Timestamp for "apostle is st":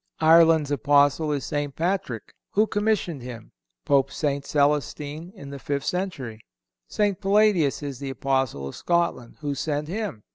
0.71-1.75